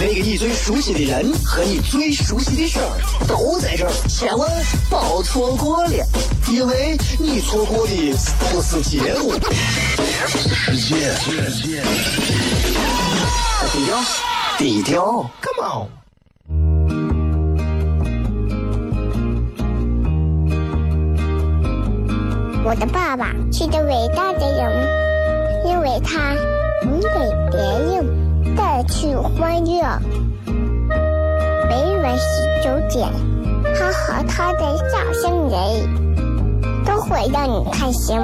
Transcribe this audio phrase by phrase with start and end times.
[0.00, 4.50] 那个你最熟悉的人和你最熟悉的事儿都在这儿，千万
[4.88, 5.92] 别错过了，
[6.50, 7.92] 因为你错过的
[8.50, 9.34] 不是节目，
[10.26, 11.12] 世界，
[13.70, 14.02] 低调，
[14.56, 15.86] 低调，Come on。
[22.64, 24.88] 我的爸爸是个伟大的人，
[25.66, 26.32] 因为他
[26.84, 27.08] 能给
[27.50, 28.19] 别人
[28.88, 29.82] 去欢乐。
[31.68, 33.08] 每晚十九点，
[33.74, 38.18] 他和他的笑声人，都会让你开心。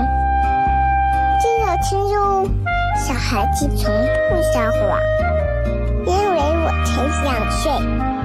[1.40, 2.48] 记得听哟，
[2.96, 3.92] 小孩子从
[4.30, 4.98] 不撒谎，
[6.06, 8.15] 因为我才想睡。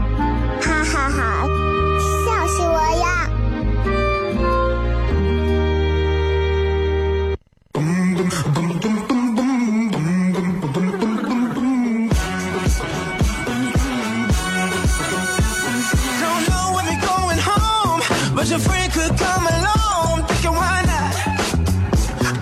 [18.51, 20.27] Your friend could come along.
[20.27, 21.15] Thinking why not?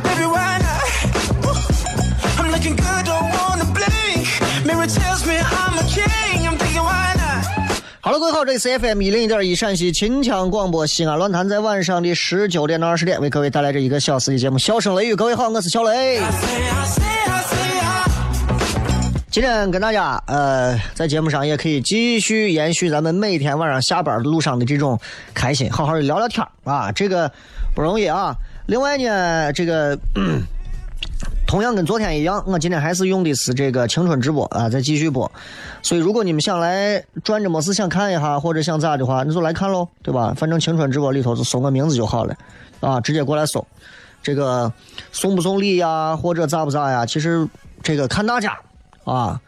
[0.02, 0.82] Baby, why not?
[1.46, 1.54] Woo.
[2.40, 4.26] I'm looking good, don't wanna blink.
[4.66, 6.48] Mirror tells me I'm a king.
[6.48, 7.46] I'm thinking why not?
[8.02, 15.14] 好了，各位好，这里是 FM 一零一点一陕西秦腔广播西安论坛，在晚上的十九点到二十点为各位带来这一个小时的节目《笑声雷雨》。
[15.16, 16.18] 各位好，我是小雷。
[16.18, 17.39] I say, I say, I.
[19.32, 25.00] 今天跟大家呃，在节目上也可以继续延续咱们每天晚上下班路上的这种
[25.36, 27.32] 开心，好好的聊聊天啊，这个
[27.76, 28.36] 不容易啊。
[28.66, 29.98] 另外呢，这个。
[31.46, 35.32] 同样跟昨天一样，我今天还是用的是这个青春直播啊，再继续播。
[35.82, 40.32] 所以如果你们想来转着没事想看一下，或者想咋的话，你就来看喽，对吧？
[40.38, 42.36] 反正青春直播里头就搜我名字就好了，
[42.82, 43.66] 啊，直接过来搜。
[44.22, 44.72] 这个
[45.12, 47.04] 送不送礼呀，或者咋不咋呀？
[47.04, 47.48] 其实
[47.82, 48.56] 这个看大家
[49.10, 49.40] 啊，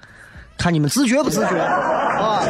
[0.58, 2.42] 看你们自觉不自觉啊。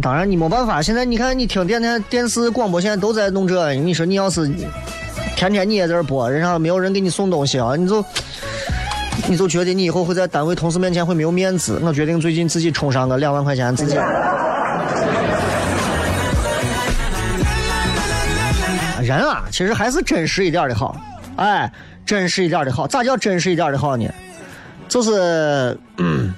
[0.00, 4.46] 当然你没办法，现在你看你听电台、电视、广播，现在都在弄这，你说你要是
[5.34, 8.04] 天天你也在这播，人家没有人给你送东西啊，你就
[9.26, 11.80] 你就觉得你以后会在单位同事面前会没有面子。
[11.82, 13.96] 我决定最近自己充上个两万块钱，自己。
[19.02, 20.96] 人啊，其实还是真实一点的好，
[21.36, 21.72] 哎，
[22.04, 22.86] 真实一点的好。
[22.86, 24.08] 咋叫真实一点的好呢？
[24.88, 26.32] 就是，嗯，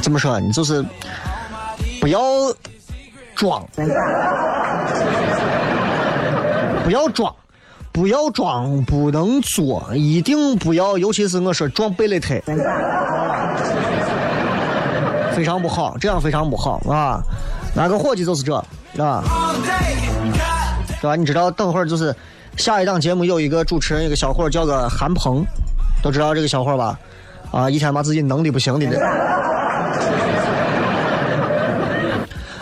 [0.00, 0.38] 怎么说？
[0.38, 0.84] 你就是
[2.00, 2.20] 不要
[3.34, 3.66] 装，
[6.84, 7.34] 不要装，
[7.90, 12.42] 不要装，不能作，一定不要，尤其是我说装贝勒腿，
[15.34, 17.20] 非常不好，这样非常不好啊！
[17.74, 18.54] 哪个伙计就是这
[19.02, 19.24] 啊，
[21.00, 21.16] 对吧？
[21.16, 22.14] 你知道，等会儿就是
[22.56, 25.44] 下一档节目有一个主持人，一个小伙叫个韩鹏，
[26.02, 26.96] 都知道这个小伙吧？
[27.54, 29.00] 啊，一天把自己能的不行的人。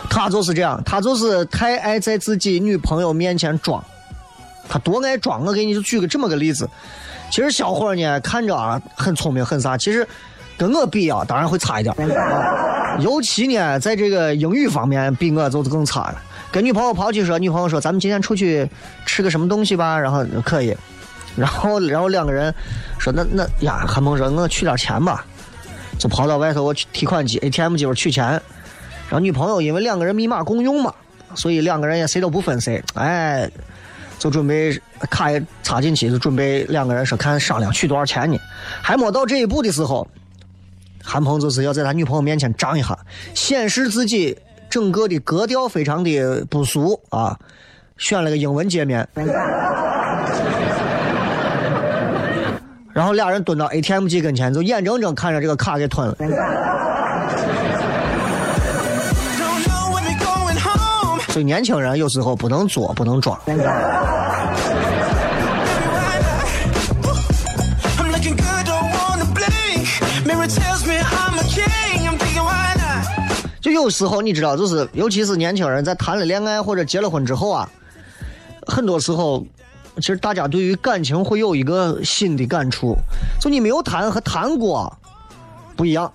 [0.09, 3.83] 他就是这样，他就是太爱在自己女朋友面前装，
[4.69, 5.43] 他多爱装。
[5.43, 6.69] 我给你就举个这么个例子，
[7.31, 10.07] 其实小伙呢看着啊很聪明很啥，其实
[10.55, 11.95] 跟我比啊当然会差一点，
[12.99, 16.21] 尤其呢在这个英语方面比我就是更差了。
[16.51, 18.69] 跟女朋友跑去说，女朋友说咱们今天出去
[19.07, 20.77] 吃个什么东西吧，然后可以，
[21.35, 22.53] 然后然后两个人
[22.99, 25.25] 说那那呀，韩鹏说我取点钱吧，
[25.97, 30.93] 就跑到外头我去提款机 ATM 机我取钱，然后女朋友因为两个人密码共用嘛，
[31.35, 33.49] 所以两个人也谁都不分谁，哎，
[34.19, 34.79] 就准备
[35.09, 38.39] 卡也插进去，就准备两个人说看商量取多少钱呢，
[38.81, 40.07] 还没到这一步的时候，
[41.03, 42.97] 韩鹏就是要在他女朋友面前张一下，
[43.33, 44.37] 显示自己
[44.69, 47.37] 整个的格调非常的不俗啊，
[47.97, 49.07] 选了个英文界面。
[52.93, 56.15] 然后俩人蹲到 ATM 机跟前，就眼睁睁看着这个卡给吞了。
[61.29, 63.35] 所以年轻人有时候不能作，不能装。
[73.59, 77.67] 就有时候你知道，就是尤其是年轻人在谈了恋爱或者结了婚之后啊，
[78.67, 79.43] 很多时候，
[79.97, 82.97] 其实大家对于感情会有一个新的感触，
[83.39, 84.91] 就你没有谈和谈过
[85.75, 86.11] 不一样。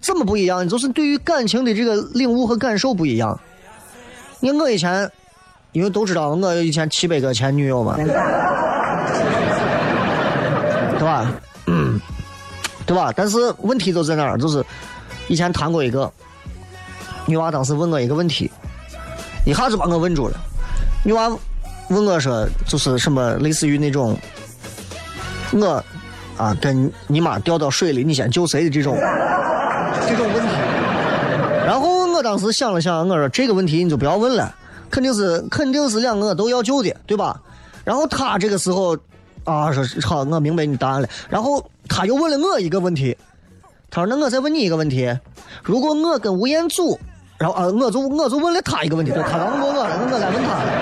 [0.00, 0.68] 怎么不一样？
[0.68, 3.38] 就是对于感情的这个领悟和感受不一样。
[4.40, 5.10] 你看我以前
[5.72, 7.96] 因为都知道我以前七百个前女友嘛，
[10.98, 11.32] 对吧？
[11.66, 12.00] 嗯，
[12.86, 13.12] 对吧？
[13.14, 14.38] 但是问题就在哪儿？
[14.38, 14.64] 就是
[15.26, 16.10] 以前谈过一个
[17.26, 18.50] 女娃，当时问我一个问题，
[19.44, 20.36] 一下子把我问住了。
[21.04, 21.30] 女娃
[21.88, 24.16] 问我说，就是什么类似于那种
[25.52, 25.82] 我
[26.36, 28.96] 啊跟你妈掉到水里，你先救谁的这种
[30.06, 30.48] 这种问题。
[31.66, 34.54] 然后我当时想了想，我说这个问题你就不要问了，
[34.90, 37.40] 肯定是肯定是两个都要救的，对吧？
[37.84, 38.96] 然后他这个时候
[39.44, 41.08] 啊说好，我明白你答案了。
[41.28, 43.16] 然后他又问了我一个问题，
[43.90, 45.10] 他说那我再问你一个问题，
[45.62, 47.00] 如果我跟吴彦祖，
[47.38, 49.80] 然后啊我就我就问了他一个问题，他刚问我了，
[50.10, 50.77] 我来问他了，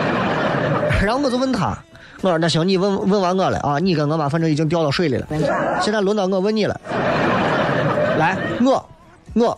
[1.04, 1.76] 然后我就问他，
[2.22, 5.26] 我说那行，你问问完我了啊，你跟我妈反正已经掉到水里了，
[5.80, 6.80] 现在轮到我问你了，
[8.18, 8.88] 来，我
[9.34, 9.56] 我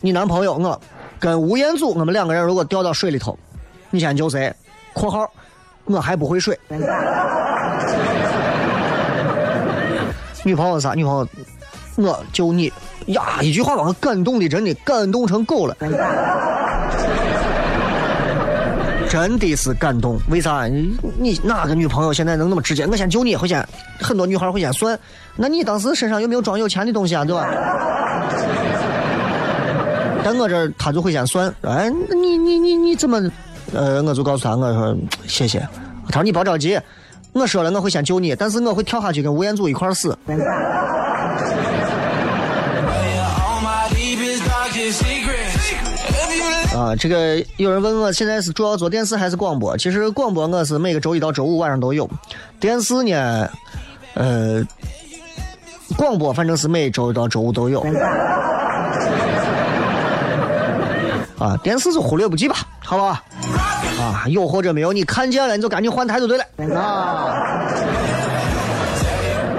[0.00, 0.80] 你男朋友我
[1.18, 3.38] 跟吴彦祖，我们两个人如果掉到水里头，
[3.90, 4.52] 你先救谁
[4.94, 5.28] ？（括号
[5.86, 6.58] 我还不会水。）
[10.44, 10.94] 女朋友啥？
[10.94, 11.26] 女朋友，
[11.96, 12.72] 我救你
[13.06, 13.38] 呀！
[13.40, 15.76] 一句话把我感动的，真的感动成狗了，
[19.08, 20.18] 真的是感动。
[20.28, 20.66] 为啥？
[21.18, 22.86] 你哪个女朋友现在能那么直接？
[22.86, 23.66] 我先救你，会先
[24.00, 24.98] 很多女孩会先算，
[25.36, 27.24] 那你当时身上有没有装有钱的东西啊？
[27.24, 27.46] 对吧？
[30.24, 33.20] 但我这儿他就会先算，哎，那你你你你怎么？
[33.72, 35.60] 呃，我就告诉他，我说谢谢。
[36.08, 36.78] 他说你别着急，
[37.32, 40.16] 我说了我会先救你，但是我会跳下去跟吴彦祖一块死。
[46.76, 49.74] 啊，这个有人问我现在是主要做电视还是广播？
[49.78, 52.06] 其实广播我是每个周一到周五晚上都有，
[52.60, 53.48] 电视呢，
[54.12, 54.62] 呃，
[55.96, 57.80] 广播反正是每周一到周五都有。
[61.38, 63.22] 啊，电视就忽略不计吧，好吧？
[63.98, 66.44] 啊，有或者没有，你看见了你就赶紧换台就对了
[66.78, 67.34] 啊。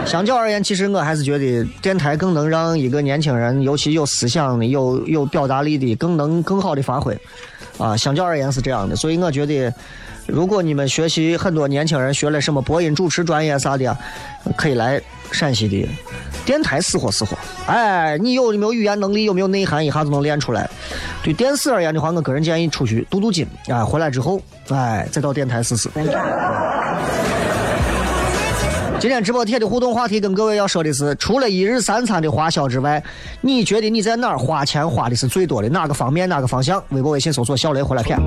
[0.08, 7.18] 相较而言，其实我还是觉得电台更能让一个年轻人，尤其有思想的、有有表达力的，更能更好的发挥。
[7.78, 9.72] 啊，相较而言是这样的，所以我觉得，
[10.26, 13.96] 如果你们学习很多年轻人学了什么播音主持专业啥的，
[14.56, 15.00] 可以来
[15.32, 15.88] 陕西的
[16.46, 17.38] 电台死活死活。
[17.68, 20.68] 哎，你有没有语言能力，有没有内涵，一下子能练出来。
[21.22, 25.90] 对电视而言的话，我个人建议出去镀镀金，哎，回来之后，哎，再到电台试试。
[29.00, 33.02] 今天直播贴的互动话题跟各位要说的是，除了一日三餐的花销之外，
[33.42, 35.70] 你觉得你在哪儿花钱花的是最多的？
[35.70, 36.28] 哪个方面？
[36.28, 36.84] 哪个方向？
[36.90, 38.18] 微博、微信搜索“小雷”回来片。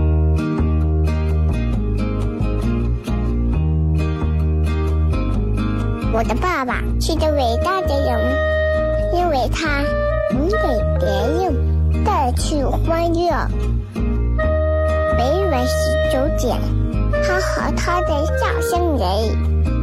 [6.13, 8.19] 我的爸爸是个伟大的人，
[9.17, 9.83] 因为他
[10.33, 10.57] 能给
[11.01, 11.09] 别
[11.43, 13.33] 人带去欢乐。
[15.19, 16.57] 每晚十九点，
[17.25, 19.80] 他和他的笑声人，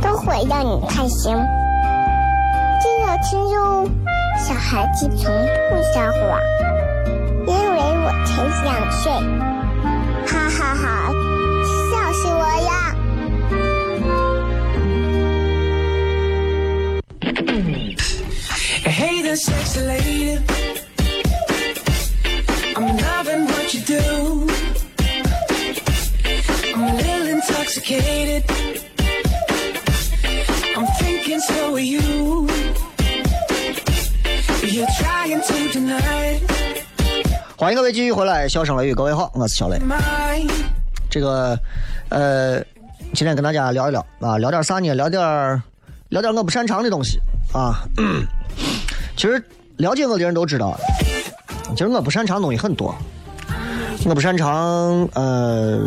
[0.00, 1.34] 都会让你开心。
[2.80, 3.88] 这要听哟，
[4.38, 5.32] 小孩子从
[5.70, 6.40] 不撒谎，
[7.46, 8.30] 因为我才
[8.64, 9.12] 两岁。
[10.26, 10.84] 哈哈哈
[11.90, 12.70] 笑死我了
[18.84, 19.80] ！Hey the，sexy
[37.68, 39.78] 欢迎各位继续回来，笑声雷雨，各位好，我是小雷。
[41.10, 41.54] 这个，
[42.08, 42.64] 呃，
[43.12, 44.94] 今天跟大家聊一聊啊，聊点啥呢？
[44.94, 45.62] 聊点
[46.08, 47.20] 聊点我不擅长的东西
[47.52, 47.84] 啊。
[49.18, 49.44] 其实
[49.76, 50.80] 了解我的人都知道，
[51.72, 52.94] 其实我不擅长东西很多。
[54.06, 55.86] 我不擅长，呃，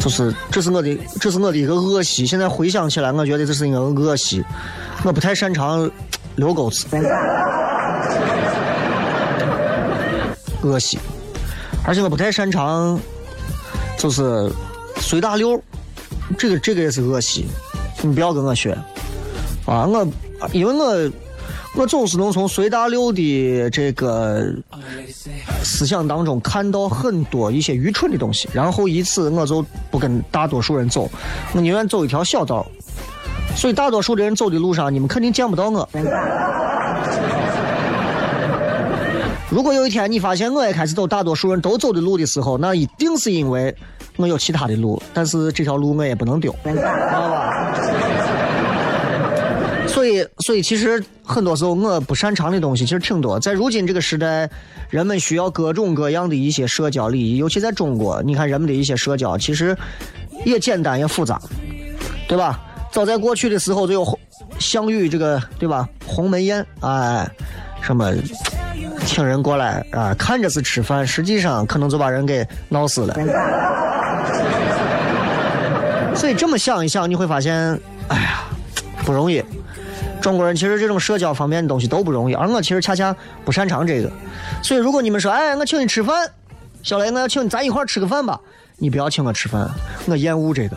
[0.00, 2.24] 就是这是我的，这是我的一个恶习。
[2.24, 4.44] 现在回想起来，我觉得这是一个恶习。
[5.02, 5.90] 我不太擅长
[6.36, 6.86] 溜钩子，
[10.68, 10.98] 恶习。
[11.84, 13.00] 而且我不太擅长，
[13.98, 14.52] 就是
[14.96, 15.58] 随大溜，
[16.36, 17.46] 这个这个也是恶习，
[18.02, 18.76] 你不要跟我学
[19.64, 19.86] 啊！
[19.86, 20.06] 我
[20.52, 21.10] 因为我
[21.74, 24.52] 我总是能从随大溜的这个
[25.62, 31.08] 思想当中看到很多一些愚蠢的东西，然后以此我就不跟大多数人走，
[31.54, 32.66] 我宁愿走一条小道。
[33.56, 35.88] 所以大多数的人走的路上，你们肯定见不到我。
[39.50, 43.74] 如果有一天你发现我也开始走大多数人都走的路的时候，那一定是因为
[44.16, 46.82] 我有其他的路，但是这条路我也不能丢，知道
[47.30, 47.74] 吧？
[49.86, 53.40] 所以，所以其实很多时候我不擅长的东西其实挺多。
[53.40, 54.48] 在如今这个时代，
[54.90, 59.74] 人们需要各种各样的一些社交礼仪，尤其在中国，你看人们的一些社交其实
[60.44, 61.40] 也简单也复杂，
[62.28, 62.60] 对吧？
[62.92, 64.18] 早在过去的时候就有
[64.58, 65.88] 项羽这个，对吧？
[66.06, 67.28] 鸿门宴，哎，
[67.80, 68.12] 什么
[69.08, 73.14] 请人过来啊，看着是吃饭，实际上可能就把人给闹死了。
[76.14, 77.56] 所以这么想一想，你会发现，
[78.08, 78.44] 哎呀，
[79.06, 79.42] 不容易。
[80.20, 84.12] 中国人其实这种社交方面的东西都不容易，而我其实恰恰不擅长这个。
[84.62, 86.28] 所以如果你们说，哎，我请你吃饭，
[86.82, 88.38] 小雷，我要请你咱一块吃个饭吧，
[88.76, 89.66] 你不要请我吃饭，
[90.06, 90.76] 我厌恶这个。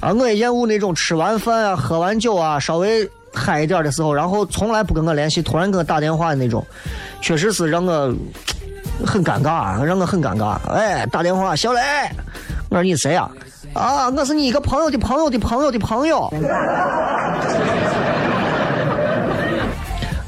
[0.00, 6.64] 啊，我也厌恶那种吃完饭啊、喝完酒啊、稍微嗨一点的时候，然后从来不跟我联系，突然给我打电话的那种，
[7.24, 8.14] 确实是让我
[9.06, 10.58] 很尴尬，让我很尴尬。
[10.70, 11.80] 哎，打电话，小雷，
[12.68, 13.26] 我说你谁呀、
[13.72, 14.10] 啊？
[14.10, 16.30] 我是你一个朋友的朋友的朋友的朋友。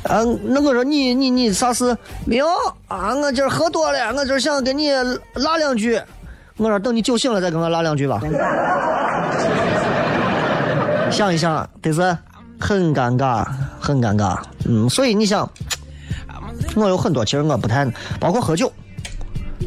[0.04, 1.94] 啊，那我说你你你啥事？
[2.24, 2.46] 没有
[2.88, 4.90] 啊，我今儿喝多了，我今儿想跟你
[5.34, 6.00] 拉两句。
[6.56, 8.22] 我说等你酒醒了再跟我拉两句吧。
[11.12, 12.00] 想一想，得是
[12.58, 13.44] 很尴尬，
[13.78, 14.38] 很尴尬。
[14.66, 15.46] 嗯，所以你想，
[16.76, 17.84] 我有很多其实我不太，
[18.20, 18.72] 包括喝酒，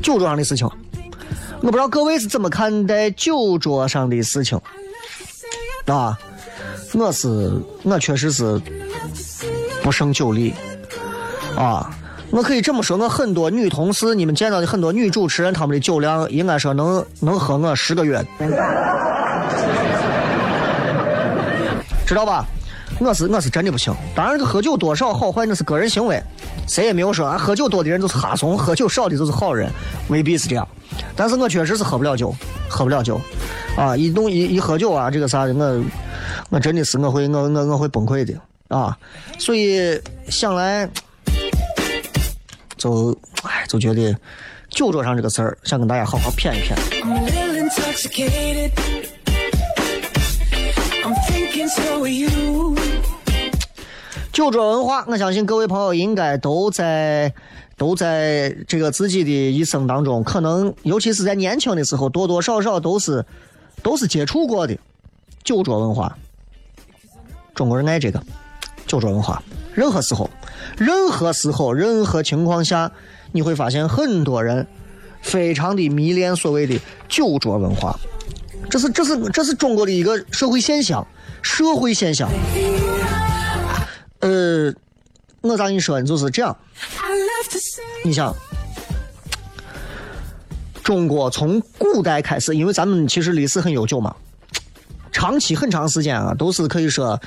[0.02, 0.70] 酒桌上的事情，
[1.62, 4.60] 我不知道各位是怎么看待酒桌上的事情
[5.88, 6.18] 啊？
[6.94, 7.52] 我是
[7.84, 8.60] 我确实是
[9.84, 10.54] 不胜酒力
[11.58, 11.90] 啊。
[12.32, 18.24] 我可以这么说，我很多女同事，你们见到的很多女主持人，她们的酒量应该说能能喝我十个月，
[22.06, 22.46] 知道吧？
[23.00, 23.94] 我是我是真的不行。
[24.14, 26.22] 当然，喝酒多少好坏那是个人行为，
[26.68, 29.72] 谁也没有说啊，喝酒多的人就是哈怂，喝酒少的就是好人，
[30.10, 30.68] 未必是这样。
[31.16, 32.36] 但是我确实是喝不了酒，
[32.68, 33.20] 喝不了酒，
[33.78, 35.84] 啊，一弄一一喝酒啊，这个啥的，我
[36.50, 38.34] 我真的是我会我我我会崩溃的
[38.68, 38.98] 啊。
[39.38, 40.90] 所以想来。
[42.78, 43.12] 就
[43.44, 44.16] 哎，就觉得
[44.70, 46.74] 酒桌上这个事儿，想跟大家好好谝一谝。
[54.32, 57.34] 酒桌文化，我相信各位朋友应该都在
[57.76, 63.26] 都在这个自己的一生当中，可能尤其是在年轻的时候，多多少少都是
[63.84, 64.78] 都是接触过的
[65.44, 66.18] 酒桌文化。
[67.54, 68.24] 中国人爱这个
[68.86, 69.42] 酒桌文化，
[69.74, 70.30] 任何时候。
[70.78, 72.92] 任何时候、任何情况下，
[73.32, 74.66] 你会发现很多人
[75.22, 76.80] 非常的迷恋所谓的
[77.10, 78.00] 酒桌文化，
[78.68, 81.06] 这是这是这是中国的一个社会现象，
[81.42, 82.30] 社会现象。
[84.22, 84.74] 呃，
[85.42, 86.06] 我咋跟你说呢？
[86.06, 86.56] 就是这样。
[88.04, 88.36] 你想，
[90.84, 94.16] 中国从古代开始，因为咱们其实历史很悠久嘛，
[95.12, 97.20] 长期很长时间啊，都是可以说，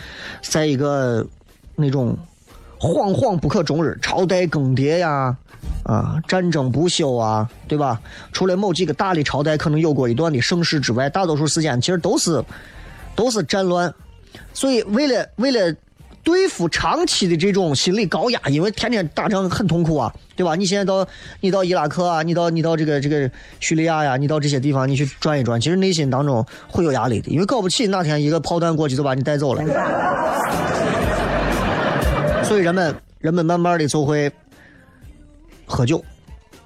[0.43, 1.27] 在一个
[1.75, 2.17] 那种
[2.79, 5.37] 惶惶不可终日，朝代更迭呀，
[5.85, 8.01] 啊，战争不休啊，对吧？
[8.33, 12.43] 除了某几个大的朝代可能有过一段的盛世之外，大多数时间其实都是
[13.17, 13.93] 都是战乱。
[14.55, 15.75] 所以为了为了
[16.23, 20.55] 对付长期的这种心理高压，因为天天打仗很痛苦啊，对吧？
[20.55, 21.05] 你现在到
[21.41, 29.65] 你到伊拉克啊，你到你到这个这个叙利亚呀，你到这些地方你去转一转，其实内心当中会有压力的，因为搞不起哪天一个炮弹过去就把你带走了。
[32.45, 34.31] 所以人们人们慢慢的就会
[35.67, 36.05] 喝酒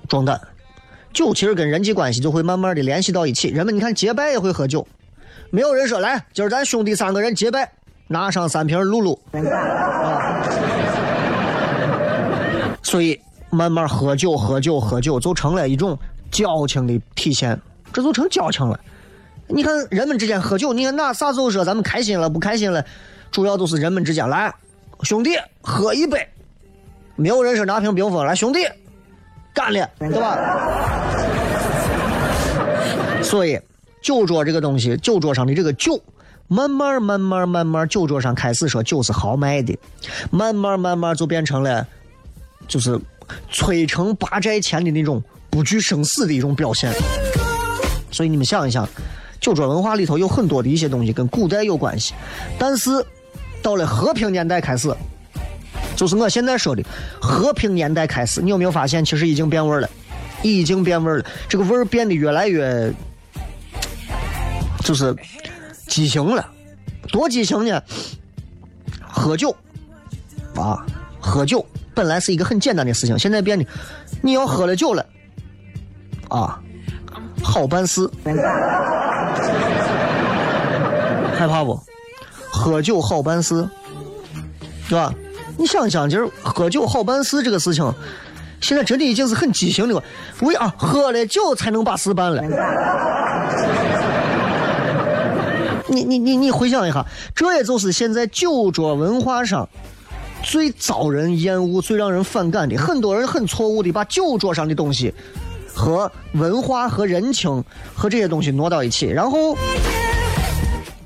[0.09, 0.41] 壮胆，
[1.13, 3.49] 酒其实跟人际关系就会慢慢的联系到一起。
[3.49, 4.87] 人们你看结拜也会喝酒，
[5.51, 7.71] 没有人说来今儿咱兄弟三个人结拜，
[8.09, 9.21] 拿上三瓶露露。
[9.33, 10.43] 啊，
[12.83, 15.99] 所以慢慢喝酒喝酒喝酒就成了一种
[16.31, 17.61] 交情的体现，
[17.93, 18.79] 这就成交情了。
[19.49, 22.85] 你看人们之间喝酒，你看那啥时候说咱们开心了不开心了，
[23.31, 24.53] 主要都是人们之间来
[25.03, 25.31] 兄弟
[25.63, 26.29] 喝一杯，
[27.15, 28.67] 没有人说拿瓶冰峰来兄弟
[29.57, 30.37] 干了，对吧？
[33.23, 33.59] 所以
[34.03, 35.99] 酒桌这个东西，酒桌上的这个酒，
[36.47, 39.77] 慢慢慢慢慢慢，酒桌上开始说酒是豪迈的，
[40.31, 41.87] 慢慢慢慢就变成了
[42.69, 43.01] 就是
[43.51, 46.93] 摧城拔寨前的那种不惧生死的一种表现。
[48.13, 48.87] 所以你们想一想，
[49.41, 52.13] 酒桌文化里头有很多的一些东西跟古代有关系，
[52.59, 52.91] 但是
[53.63, 54.95] 到了和平年代开始，
[55.97, 56.83] 就是我现在说的
[57.21, 59.89] 和平年代开始，你有没有发现其实已经变味了？
[60.43, 62.93] 已经变味了，这个味儿变得越来越
[64.85, 65.17] 就是
[65.89, 66.47] 畸形了，
[67.09, 67.83] 多畸形呢？
[69.01, 69.57] 喝酒
[70.55, 70.85] 啊，
[71.19, 73.67] 喝酒本来是一个很简单的事情，现在变得
[74.21, 75.05] 你要喝了酒了
[76.29, 76.61] 啊，
[77.43, 78.09] 好办事，
[81.35, 81.81] 害怕不？
[82.51, 83.69] 喝酒好办事，
[84.89, 85.13] 对吧？
[85.57, 87.95] 你想想，今儿喝酒好办事这个事情，
[88.61, 90.03] 现在真的已经是很畸形的了。
[90.41, 92.43] 为啊，喝了酒才能把事办了。
[95.89, 99.67] 你你你你回想一下，这也就是现在酒桌文化上
[100.43, 102.77] 最遭人厌恶、最让人反感的。
[102.77, 105.15] 很多人很错误的把酒桌上的东西
[105.75, 109.57] 和文化、和人情、和这些东西挪到一起，然后，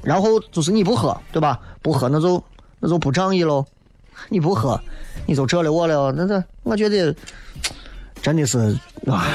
[0.03, 1.61] 然后就是你不喝，对吧？
[1.83, 2.43] 不喝那就
[2.81, 3.65] 那就不仗义喽。
[4.29, 4.81] 你不喝，
[5.27, 7.15] 你就这了我了，那这我觉得
[8.23, 8.59] 真的是
[9.07, 9.27] 啊。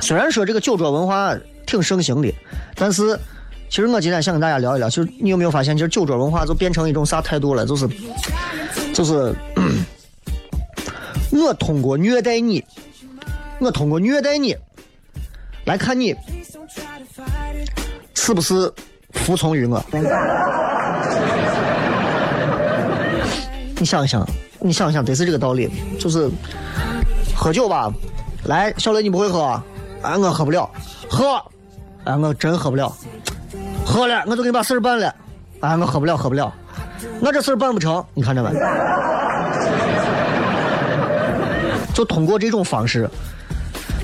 [0.00, 2.34] 虽然说这个酒桌文化挺盛行的，
[2.74, 3.18] 但是
[3.68, 7.64] 其实我今天想跟大家聊一聊，就是你有没有发现，其实酒桌文化就变成一种啥态度了？
[7.64, 7.88] 就是
[8.92, 9.32] 就是，
[11.30, 12.64] 我通过虐待你，
[13.60, 14.56] 我通过虐待你
[15.64, 16.12] 来看你
[18.14, 18.72] 是不是
[19.12, 19.80] 服从于我。
[23.80, 24.28] 你想一想，
[24.60, 26.28] 你想一想，得是这个道理，就是
[27.34, 27.90] 喝酒吧。
[28.44, 29.64] 来，小雷，你不会喝啊？
[30.02, 30.70] 哎，我喝不了。
[31.08, 31.42] 喝，
[32.04, 32.94] 哎，我真喝不了。
[33.86, 35.14] 喝了，我就给你把事儿办了。
[35.60, 36.52] 哎，我喝不了，喝不了。
[37.22, 38.50] 我这事儿办不成，你看着没？
[41.94, 43.08] 就通过这种方式，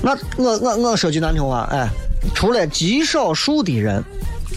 [0.01, 1.87] 那我我我说句难听话，哎，
[2.33, 4.03] 除了极少数的人，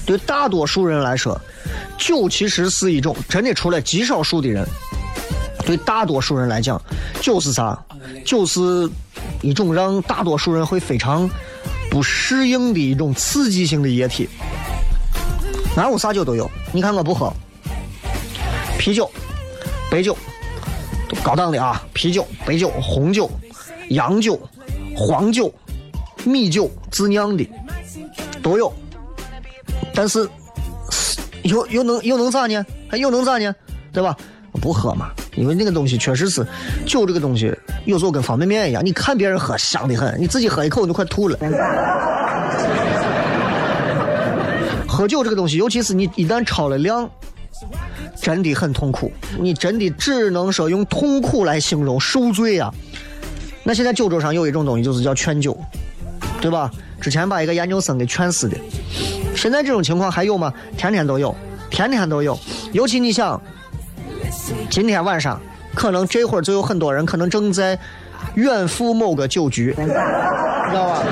[0.07, 1.39] 对大多数人来说，
[1.99, 4.67] 酒其实是一种真的，除了极少数的人。
[5.71, 6.83] 对大多数人来讲，
[7.21, 7.81] 酒是啥？
[8.25, 8.91] 酒是
[9.41, 11.31] 一种让大多数人会非常
[11.89, 14.29] 不适应的一种刺激性的液体。
[15.77, 16.51] 哪有啥酒都有？
[16.73, 17.33] 你看我不喝
[18.81, 19.09] 啤酒、
[19.89, 20.19] 白酒，
[21.23, 23.31] 高档的啊，啤酒、白酒、红酒、
[23.91, 24.37] 洋酒、
[24.97, 25.55] 黄酒、
[26.25, 27.49] 米酒、自酿的
[28.43, 28.73] 都有。
[29.95, 30.29] 但是
[31.45, 32.67] 又又能又能咋呢？
[32.89, 33.55] 还又能咋呢？
[33.93, 34.17] 对吧？
[34.61, 35.13] 不喝嘛。
[35.37, 36.45] 因为那个东西确实是
[36.85, 41.39] 酒，这个东西有时候跟方便面一样，你看别人喝香的很，你自己喝一口你都快吐了。
[44.89, 47.09] 喝酒这个东西，尤其是你一旦超了量，
[48.21, 49.11] 真的很痛苦。
[49.39, 52.75] 你真的只能说用痛苦来形容，受罪啊！
[53.63, 55.57] 那现在酒桌上有一种东西，就是叫劝酒，
[56.41, 56.71] 对吧？
[57.01, 58.57] 之前把一个研究生给劝死的。
[59.35, 60.53] 现在这种情况还有吗？
[60.77, 61.35] 天天都有，
[61.71, 62.39] 天天都有。
[62.73, 63.41] 尤其你想。
[64.69, 65.41] 今天晚上，
[65.75, 67.79] 可能这会儿就有很多人可能正在
[68.35, 71.03] 远赴某个酒局，知道吧？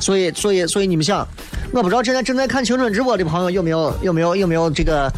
[0.00, 1.26] 所以，所以，所以你们想，
[1.72, 5.10] 我不知道现在正在看青春直播的朋友有没有有没有有没有这个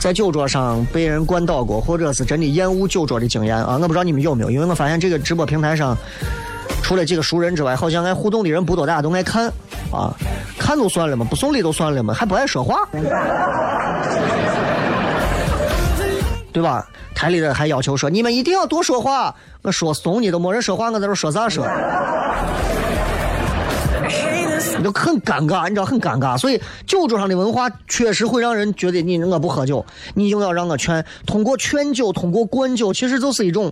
[0.00, 3.78] 在酒桌上被人灌倒过，或者是真的厌恶酒桌的经验啊？
[3.80, 5.96] 我不知道你们有没有，因为我发现这个直播平台上
[6.82, 9.48] 除了几个熟人之外，好像爱互动的人不多，大家都爱看
[9.92, 10.14] 啊，
[10.58, 12.88] 看都算了嘛，不送礼都算了嘛，还不爱说话。
[16.52, 16.86] 对吧？
[17.14, 19.34] 台里的还要求说，你们一定要多说话。
[19.62, 21.66] 我说怂你都没人说话，我在这说啥说？
[24.78, 26.38] 你就很尴尬，你知道很尴尬。
[26.38, 29.84] 所以酒桌上的文化确实会让人觉得你我不喝酒，
[30.14, 31.04] 你硬要让我劝。
[31.26, 33.70] 通过劝酒，通过灌酒，其实就是一种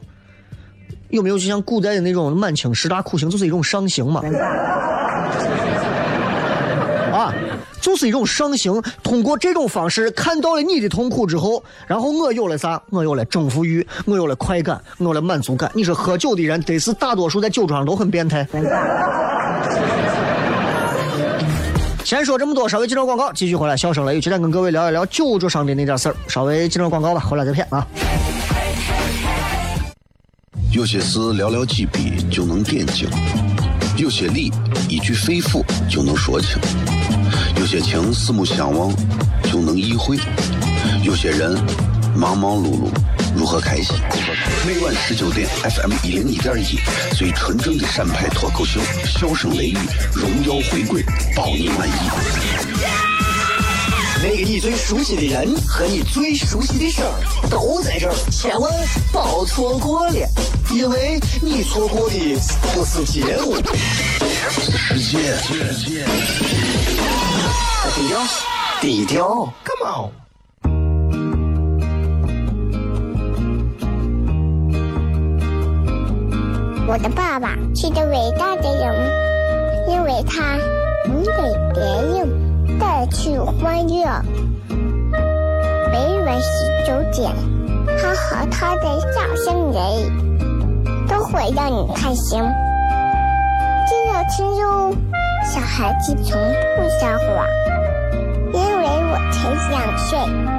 [1.08, 4.22] 有没有就像古代的那种满清十大酷刑，就是一种上刑嘛。
[7.12, 7.32] 啊。
[7.88, 12.78] 就是一种上行，通过这种方式看到了你的痛苦之后，然后我有了啥？
[12.90, 15.70] 我有了征服欲，我有了快感，我有了满足感。
[15.72, 18.46] 你说喝酒的人得是大多数在酒桌上都很变态。
[22.04, 23.74] 先说这么多，稍微进段广告，继续回来。
[23.74, 26.16] 笑声雷雨，今天跟各位聊一聊酒桌上的那点事儿。
[26.28, 27.86] 稍微进段广告吧，回来再片啊。
[30.70, 33.08] 有些事寥寥几笔就能点睛，
[33.96, 34.52] 有些理
[34.90, 36.58] 一句肺腑就能说清。
[37.58, 38.94] 有些情四目相望
[39.50, 40.16] 就能意会，
[41.02, 41.58] 有些人
[42.14, 42.88] 忙忙碌碌
[43.36, 43.96] 如何开心？
[44.64, 46.78] 每晚十九点，FM 一零一点一，
[47.16, 49.76] 最纯正的陕派脱口秀，笑声雷雨，
[50.14, 51.02] 荣耀回归，
[51.34, 51.92] 包你满意。
[54.22, 58.72] 那个你最熟悉的人和你最熟悉的事儿都在这儿，千万
[59.12, 60.14] 别错过了，
[60.72, 62.16] 因为你错过的
[62.72, 63.56] 不是节目，
[64.56, 65.34] 世界。
[67.98, 68.20] 低调，
[68.80, 70.12] 低调，Come on。
[76.86, 78.94] 我的爸爸是个伟大的人，
[79.88, 80.56] 因为他
[81.08, 81.32] 能给
[81.74, 84.22] 别人带去欢乐。
[85.90, 87.34] 每晚十九点，
[88.00, 89.76] 他和他的笑声人，
[91.08, 92.40] 都会让你开心。
[93.88, 94.94] 记得听哟，
[95.52, 96.40] 小孩子从
[96.76, 97.44] 不撒谎。
[99.40, 100.57] 很想睡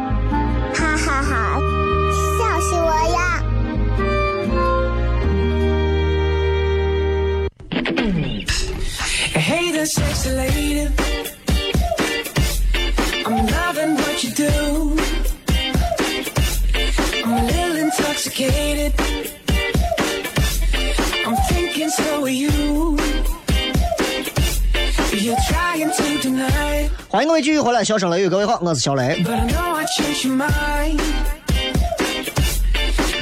[27.20, 29.22] 欢迎各位继续回来，小声雷雨，各位好，我是小雷。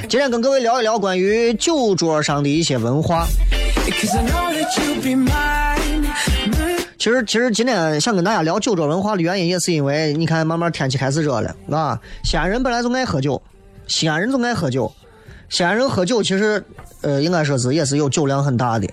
[0.07, 3.25] 今天跟各位聊一聊关于酒桌上的一些文化。
[6.99, 11.99] 其实，其实今天想跟大家聊酒桌文化的原因，也是因为你看，慢慢天气开始热了啊。
[12.23, 13.41] 西安人本来就爱喝酒，
[13.87, 14.93] 西安人就爱喝酒。
[15.49, 16.63] 西安人喝酒，其实
[17.01, 18.87] 呃，应该说是也是有酒量很大的。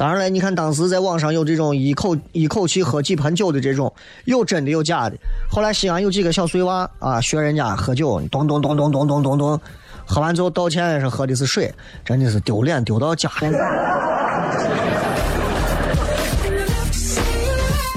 [0.00, 3.92] 当然了，你看当时在网上有这种一口一口气喝几盆酒的这种，
[4.24, 5.16] 有真的有假的。
[5.50, 9.60] 后来西安有几个小碎娃啊，学人家喝酒，咚咚咚咚咚咚咚咚，
[10.06, 11.70] 喝完之后道歉是喝的是水，
[12.02, 13.50] 真的是丢脸丢到家了。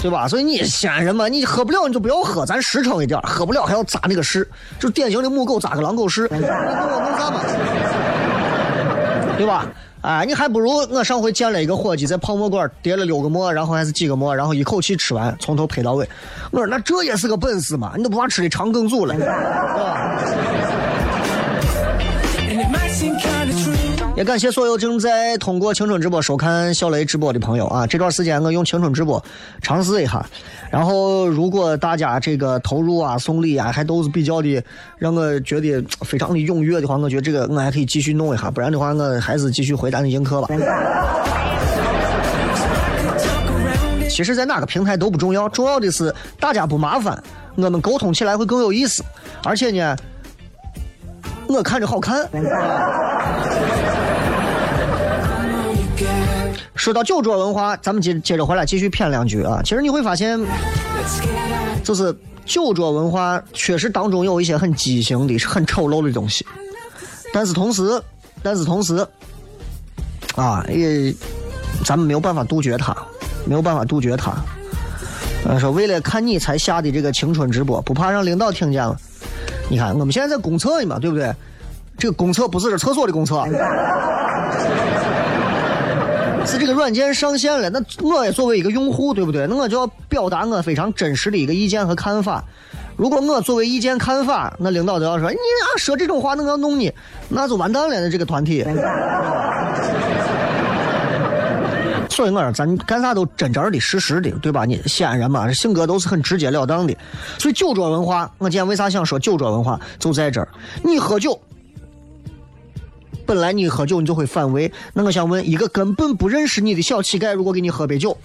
[0.02, 0.28] 对吧？
[0.28, 4.46] 所以你西安人嘛，你喝不了你就不要喝，咱实诚一点，喝不了还要扎那个实，
[4.78, 7.39] 就典型的母狗扎个狼狗屎，你跟我弄啥嘛？
[9.38, 9.66] 对吧？
[10.04, 16.06] 哎，你还不如我上回见了一个伙计在泡沫馆叠了六个馍，然后还是几个馍，然后一口气吃完，从头拍到尾。
[16.52, 19.34] 我说那这也是个本事嘛，你都不怕吃的肠梗阻了，是 吧？
[24.15, 27.88] 也感谢所有正在通过青春直播收看小雷直播的朋友啊！
[27.88, 29.21] 这段时间我用青春直播
[29.60, 30.23] 尝试一下，
[30.69, 34.63] 然后如果大家这个投入啊、送礼啊，还都是比较的
[34.99, 40.47] 让我觉得非常的踊跃的话，我觉得这个我还可以继续弄一下，不然的话我还是继续回咱的映客吧。
[44.08, 47.21] 其实，在哪个平台都不重要，重要的是大家不麻烦，
[47.56, 49.04] 我们沟通起来会更有意思，
[49.43, 49.97] 而且呢，
[51.47, 52.30] 我看着好看。
[56.75, 59.62] 说到酒桌文化，咱们接接着回来继续谝两句啊。
[59.63, 60.39] 其实你会发现，
[61.83, 66.45] 就是酒桌文化确实当中有一些很畸形的、很丑陋的东西，
[67.31, 68.01] 但是同时，
[68.41, 69.07] 但是同时，
[70.36, 71.13] 啊，也
[71.86, 72.95] 咱们没有办法杜绝它，
[73.45, 74.33] 没有办法杜绝它。
[75.45, 78.97] 呃，说为了看你才下的这个青春直播，不怕让领导听见了。
[79.69, 81.33] 你看，我们现在在公厕呢嘛，对不对？
[81.97, 83.45] 这个公厕不是这厕所的公厕，
[86.45, 87.69] 是这个软件上线了。
[87.69, 89.47] 那我也作为一个用户，对不对？
[89.47, 92.43] 那我就要表达我非常真实的一个意见和看法。
[92.95, 96.91] 如果我作为意见看法，那领导都要说你啊说这种话，那我要弄你，
[97.29, 97.99] 那就完蛋了。
[97.99, 98.63] 那这个团体。
[102.10, 104.65] 所以我说，咱干啥都真真的、实实的，对吧？
[104.65, 106.95] 你西安人嘛，性格都是很直截了当的。
[107.39, 110.47] 所以酒桌文化，我今天为啥想说酒桌文化，就在这儿。
[110.84, 111.41] 你喝酒，
[113.25, 118.17] 本来你喝酒你就会反胃，那我想问，一个根本不认识你的小乞丐，如果给你喝杯酒，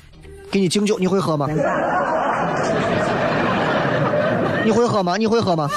[0.51, 1.47] 给你敬酒，你会喝吗？
[4.65, 5.17] 你会喝吗？
[5.17, 5.71] 你会喝吗？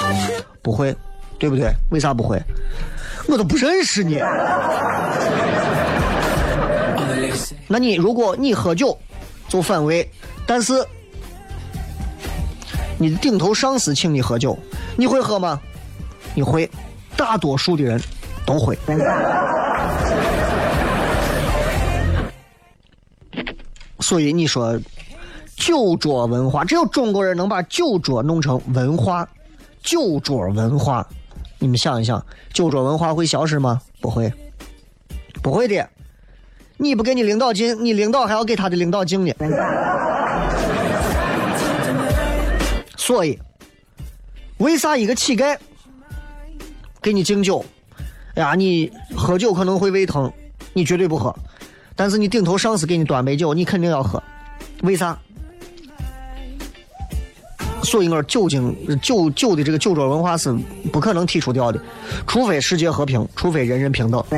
[0.60, 0.94] 不会，
[1.38, 1.72] 对不对？
[1.90, 2.40] 为啥不会？
[3.28, 4.20] 我都不认识你。
[7.68, 8.98] 那你如果你喝酒
[9.48, 10.06] 就反胃，
[10.46, 10.74] 但是
[12.98, 14.58] 你的顶头上司请你喝酒，
[14.96, 15.58] 你会喝吗？
[16.34, 16.68] 你会，
[17.16, 18.00] 大多数的人
[18.46, 18.78] 都会。
[24.00, 24.78] 所以你说
[25.56, 29.28] 酒桌文化，只有中国人能把酒桌弄成文化，
[29.82, 31.06] 酒桌文化，
[31.58, 33.80] 你们想一想，酒桌文化会消失吗？
[34.00, 34.32] 不会，
[35.42, 35.88] 不会的。
[36.76, 39.32] 你不给你领导敬，你领导还要给他的领导敬呢。
[42.96, 43.38] 所以，
[44.58, 45.56] 为啥一个乞丐
[47.00, 47.64] 给你敬酒？
[48.34, 50.32] 哎呀，你喝酒可能会胃疼，
[50.72, 51.34] 你绝对不喝。
[51.94, 54.22] 但是你顶头上司给你端杯酒，你肯定要喝。
[54.82, 55.18] 为啥？
[57.82, 60.50] 所以我说酒精酒酒的这个酒桌文化是
[60.92, 61.80] 不可能剔除掉的，
[62.26, 64.24] 除非世界和平，除非人人平等。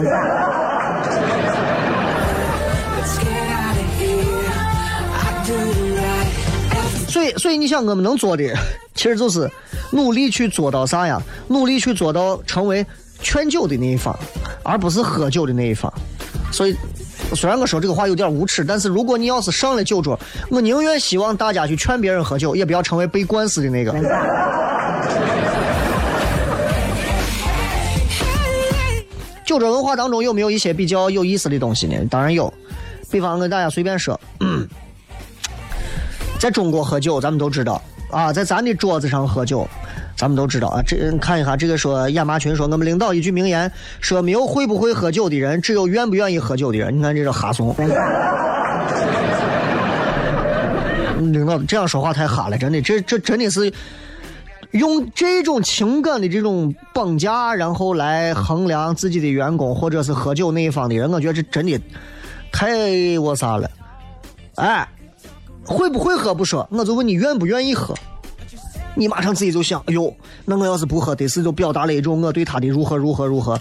[7.06, 8.52] 所以，所以你想，我们能做的，
[8.94, 9.48] 其实就是
[9.92, 11.22] 努力去做到啥呀？
[11.46, 12.84] 努力去做到成为
[13.24, 14.16] 劝酒的那一方，
[14.62, 15.92] 而不是喝酒的那一方。
[16.52, 16.76] 所以，
[17.34, 20.16] 虽然我说这个话有点无耻，但是如果你要是上了酒桌，
[20.50, 23.92] 我宁愿希望大家去劝别人喝酒，也不要成为被灌死的那个。
[29.44, 31.96] 酒桌文化当中有没有一些比较有意思的东西呢？
[32.10, 32.52] 当然有，
[33.10, 34.18] 比方跟大家随便说，
[36.38, 39.66] 在中国喝酒，咱们都知道啊，在咱的桌子上喝酒，
[40.24, 40.80] 咱们都知道啊。
[40.80, 46.96] 这看一下这个说亚麻群说，我们领导一句名言说，没有会不会喝酒的人，只有愿不愿意喝酒的人。
[46.96, 47.76] 你看这是哈怂。
[51.30, 53.70] 领导这样说话太哈了，真的，这这真的是
[54.70, 61.78] 用这种情感的这种绑架，然后来衡量自己的员工或者是喝酒那一方的人，我觉得这真的
[62.50, 63.70] 太我啥了。
[64.54, 64.88] 哎，
[65.66, 67.94] 会不会喝不说，我就问你愿不愿意喝。
[68.96, 73.60] 你马上自己就想，哎呦，那我要是不喝，得是就表达了一种我对他的如何如何如何。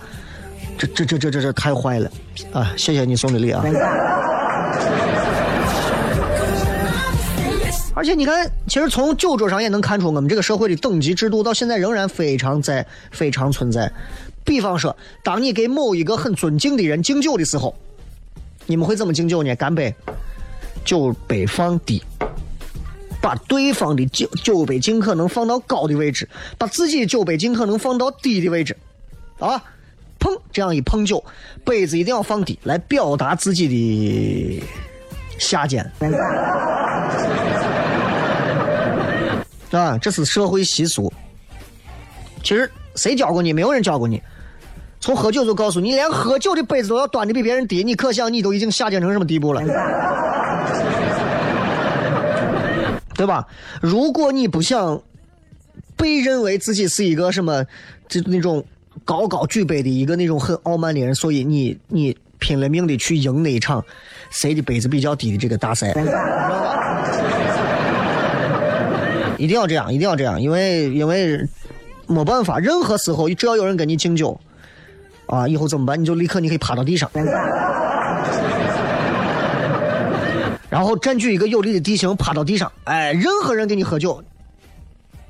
[0.78, 2.10] 这这这这这这太坏了
[2.52, 2.72] 啊！
[2.76, 3.64] 谢谢你送的礼啊。
[7.96, 13.92] 而且你看，其实从酒桌上也能看出，我们这个社会的等级制度到现在仍然非常在、非常存在。
[14.44, 17.76] 比方说，当你给某一个很尊敬的人敬酒的时候，
[18.66, 19.56] 你们会怎么敬酒呢？
[19.56, 19.94] 干杯，
[20.84, 22.02] 酒杯放低，
[23.24, 28.76] 把对方的酒酒杯尽可能放到高的位置，把自己的酒杯尽可能放到低的位置，
[29.40, 29.64] 啊，
[30.20, 31.24] 碰这样一碰酒，
[31.64, 34.62] 杯子一定要放低，来表达自己的
[35.40, 35.90] 下贱。
[39.72, 41.12] 啊，这是社会习俗。
[42.44, 43.54] 其实谁教过你？
[43.54, 44.22] 没有人教过你。
[45.00, 49.62] 从喝酒就告诉你，连喝酒的杯子都要端的比别人低，你可想你都已经下贱成什么地步了，
[53.16, 53.48] 对吧？
[53.82, 55.02] 如果你不想
[55.96, 57.66] 被认为自己是一个什么，
[58.08, 58.64] 就那种
[59.06, 63.84] 高高举杯的一个那种很傲慢的人，所以你你拼了命的去赢那一场
[64.30, 65.94] 谁的杯子比较低的这个大赛。
[69.38, 71.46] 一定要这样，一定要这样，因为因为
[72.08, 74.40] 没办法，任何时候只要有人跟你敬酒，
[75.26, 76.00] 啊，以后怎么办？
[76.00, 77.10] 你就立刻你可以趴到地上，
[80.74, 84.24] 然后占据一个有利的地形，趴到地上，哎，任何人跟你喝酒，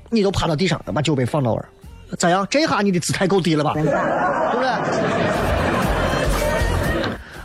[0.08, 1.68] 你都趴到地上，把酒杯放到那儿，
[2.16, 2.46] 咋样？
[2.48, 3.74] 这下你的姿态够低了吧？
[3.76, 4.70] 对不对？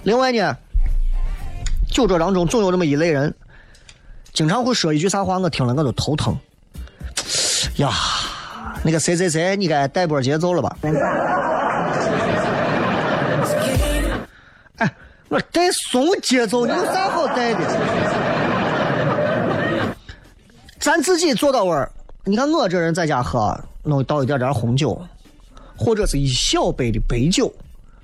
[0.04, 0.56] 另外呢，
[1.90, 3.36] 酒桌当中总有那么一类人，
[4.32, 6.34] 经常会说一句啥话，我听了我都头疼。
[7.80, 7.92] 呀，
[8.82, 10.74] 那个谁谁谁，你该带波节奏了吧？
[15.30, 17.60] 我带怂节奏，你有啥好带的？
[20.80, 21.92] 咱自己坐到位儿，
[22.24, 25.00] 你看我这人在家喝，弄倒一点点红酒，
[25.78, 27.54] 或者是一小杯的白酒，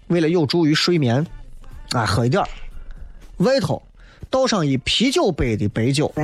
[0.07, 1.25] 为了有助于睡眠，
[1.93, 2.47] 啊，喝一点儿
[3.37, 3.81] 外头
[4.29, 6.13] 倒上一啤酒杯的白酒。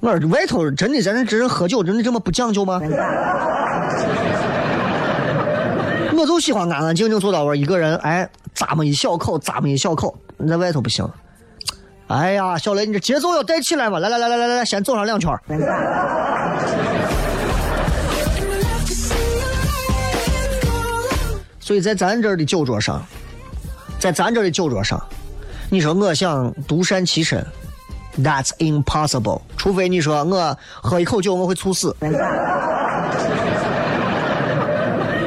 [0.00, 2.80] 我说外头真的，咱这这人喝酒真的这么不讲究吗？
[6.18, 10.18] 我就喜欢安安静静坐到位，一个人，哎，咂么一小口，咂么一小口。
[10.36, 11.08] 你在外头不行。
[12.08, 14.00] 哎呀，小雷，你这节奏要带起来嘛！
[14.00, 15.30] 来来来来来来，先走上两圈。
[21.60, 23.00] 所以在咱这儿的酒桌上，
[24.00, 25.00] 在咱这儿的酒桌上，
[25.70, 27.46] 你说我想独善其身。
[28.20, 29.42] That's impossible。
[29.56, 31.94] 除非你说我喝一口酒我会猝死，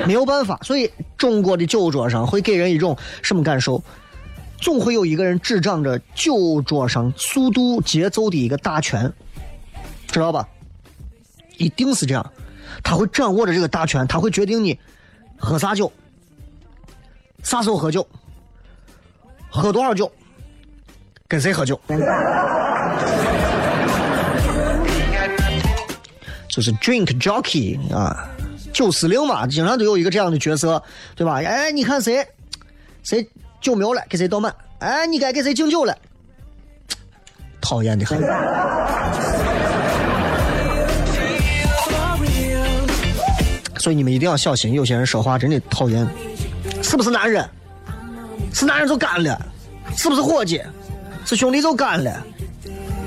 [0.05, 0.59] 没有办法。
[0.63, 3.83] 所以中国的酒桌上会给人一种什么感受？
[4.59, 9.11] 总会有一个人执掌着酒桌上速度节奏的一个大权，
[10.07, 10.47] 知道吧？
[11.57, 12.31] 一定是这样，
[12.83, 14.79] 他会掌握着这个大权，他会决定你
[15.35, 15.91] 喝啥酒，
[17.41, 18.07] 啥时候喝酒，
[19.49, 20.11] 喝多少酒，
[21.27, 21.81] 跟谁喝酒。
[26.47, 28.29] 就是 drink jockey 啊，
[28.71, 30.81] 酒司令嘛，经常都有一个这样的角色，
[31.15, 31.35] 对吧？
[31.35, 32.25] 哎，你看谁
[33.03, 33.27] 谁
[33.59, 34.53] 酒没有了，给谁倒满。
[34.79, 35.97] 哎，你该给谁敬酒了，
[37.61, 38.19] 讨厌的很。
[43.77, 46.07] 所以你们一定要小心，有些人说话真的讨厌。
[46.83, 47.47] 是不是男人？
[48.53, 49.39] 是男人就干了，
[49.97, 50.61] 是不是伙计？
[51.25, 52.25] 是兄弟就干了。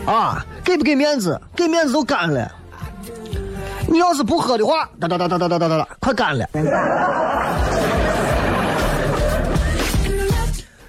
[0.07, 1.41] 啊，给不给面子？
[1.55, 2.53] 给面子就干了。
[3.87, 6.49] 你要是不喝的话，哒哒哒哒哒哒哒哒，快干了。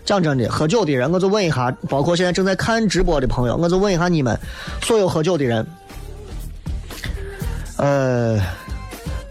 [0.04, 4.40] 讲真的，喝酒的人，我就问一下，包括现在正在看直播的朋友，我就问一下你们，
[4.82, 5.66] 所有喝酒的人，
[7.78, 8.40] 呃，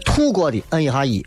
[0.05, 1.25] 吐过的摁一下一，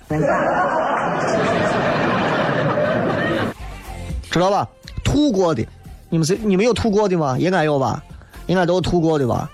[4.30, 4.68] 知道吧？
[5.02, 5.66] 吐过的，
[6.10, 7.36] 你们是你们有吐过的吗？
[7.38, 8.02] 应该有吧？
[8.46, 9.50] 应该都吐过的吧？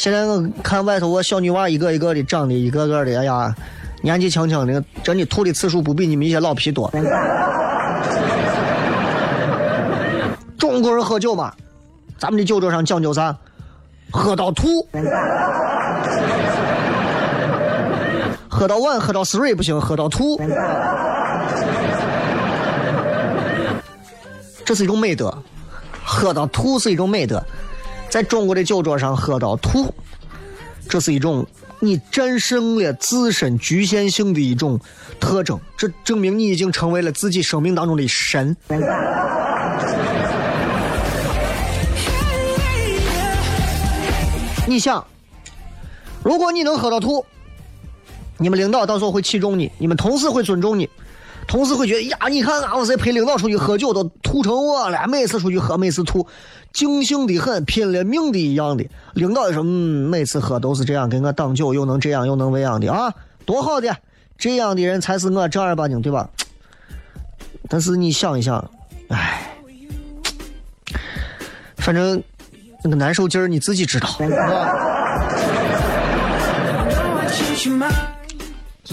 [0.00, 3.54] 现在我看外头我小女娃一个一个的长得一个个的，哎呀，
[4.00, 6.90] 年纪轻轻的，真的吐的次数不比你们一些老皮多。
[10.56, 11.52] 中国人喝酒嘛，
[12.16, 13.36] 咱们的酒桌上讲究啥？
[14.10, 14.88] 喝到吐，
[18.48, 20.40] 喝到晚喝到 three 不行，喝到吐，
[24.64, 25.36] 这是一种美德，
[26.02, 27.44] 喝到吐是一种美德，
[28.10, 29.94] 在中国的酒桌上喝到吐，
[30.88, 31.46] 这是一种
[31.78, 34.80] 你战胜了自身局限性的一种
[35.20, 38.56] 特征，这证明你已经成为了自己生命当中的神。
[44.66, 45.06] 你想，
[46.24, 47.24] 如果你能喝到吐，
[48.38, 50.88] 你们领导到时候会器重你，你们同事会尊重你，
[51.50, 56.24] 同事会觉得呀，你看俺我谁陪领导出去喝酒都吐成我了，每次出去喝每次吐，
[56.72, 58.86] 尽兴的很，拼了命的一样的。
[59.14, 63.12] 领导也说，嗯，每次喝都是这样，给我挡酒，又能这样又能那样的啊，
[63.44, 63.96] 多好的，
[64.38, 66.30] 这样的人才是我正儿八经，对吧？
[67.68, 68.70] 但是你想一想，
[69.08, 69.50] 唉，
[71.78, 72.22] 反正。
[72.82, 74.08] 那个难受劲儿你自己知道。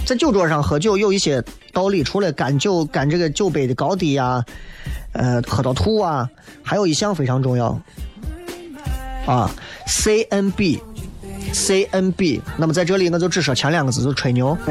[0.07, 1.43] 在酒桌上喝酒有一些
[1.73, 4.41] 道理，除了干酒、干这个酒杯的高低呀，
[5.11, 6.29] 呃，喝到吐啊，
[6.63, 7.77] 还有一项非常重要
[9.25, 9.53] 啊
[9.85, 12.39] ，CNB，CNB。
[12.55, 14.57] 那么在这里我就只说前两个字，就吹牛。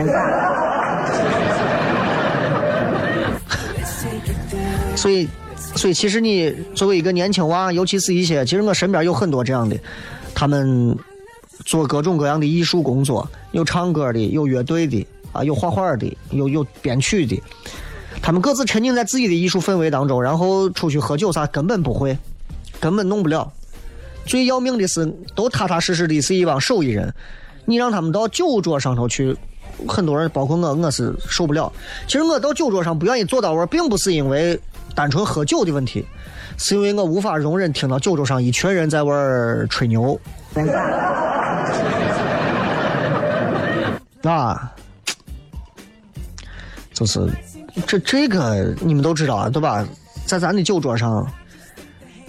[4.96, 5.28] 所以。
[5.74, 9.76] 所以，其实你作为一个年轻娃，尤其是一些，其实我身边有很多这样的，
[10.34, 10.96] 他们
[11.66, 17.42] 做各种各样的艺术工作，有唱歌的，有乐队的，啊，有画画的，有有编曲的，
[18.22, 22.16] 他们各自沉浸在自己的艺术氛围当中，然后出去喝酒啥根本不会，
[22.80, 23.52] 根本弄不了。
[24.24, 27.14] 最要命的是，都踏踏实实的是一帮手艺人，
[27.64, 29.36] 你让他们到酒桌上头去，
[29.86, 31.72] 很多人，包括我，我是受不了。
[32.06, 34.58] 其实我到酒桌上不愿意坐到位，并不是因为。
[34.94, 36.02] 单纯喝酒的问题，
[36.56, 40.18] 是因为我无法容忍听到酒桌上一群人在玩吹牛。
[44.24, 44.72] 啊，
[46.96, 47.28] 就是
[47.86, 49.86] 这这个你们都知道啊对吧？
[50.24, 51.30] 在咱的酒桌上，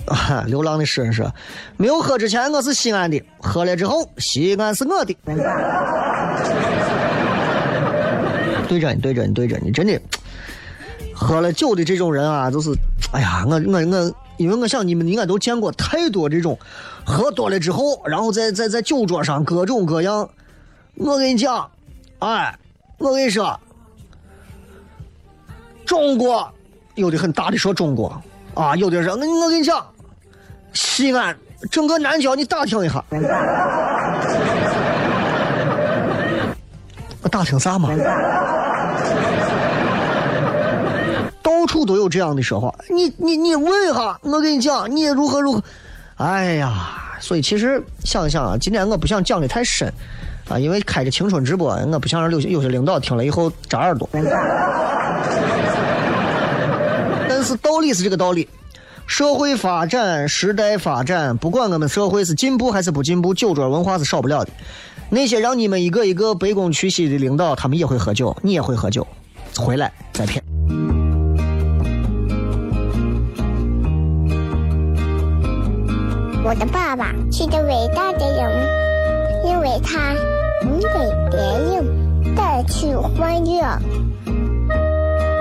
[0.06, 1.34] 啊，流浪的诗人说
[1.78, 5.16] ：“没有喝之前我是西安的，喝了之后西安是我的。”
[8.68, 9.98] 对着你，对着你，对着你，真的。
[11.16, 12.72] 喝了酒的这种人啊，就是，
[13.14, 16.60] 哎呀，我我我，因为我想你们应该都见过太多这种，
[17.06, 20.30] 喝多了之后，然后在在在酒桌上各种各样。
[20.96, 21.72] 我跟你讲，
[22.20, 22.54] 哎，
[22.98, 23.58] 我跟你说，
[25.88, 26.48] 中国
[26.96, 28.22] 有的很大的说中国
[28.54, 29.84] 啊，有的人我跟你讲，
[30.74, 31.36] 西安
[31.72, 33.04] 整个南郊你打听一下，
[37.22, 37.90] 我打听啥嘛？
[41.42, 45.64] 到处都有这样的说话，你你你问一下，我跟你讲，你如何如何？
[46.18, 49.92] 哎呀，所以其实想一想啊，今天我不想讲的太深
[50.50, 54.10] 啊，因为开着青春直播，我不想让有些有些领导听了以后扎耳朵。
[57.48, 58.46] 是道理是这个道理，
[59.06, 64.52] 社会发展，时代发展，不管我们社会是进步还是不进步，酒桌文化是少不了的。
[65.10, 69.08] 那些让你们一个一个卑躬屈膝的领导，他们也会喝酒，你也会喝酒，
[69.56, 70.44] 回来再骗。
[76.44, 78.68] 我的爸爸是个伟大的人，
[79.46, 80.12] 因为他
[80.64, 80.88] 能给
[81.32, 83.80] 别人带去欢乐。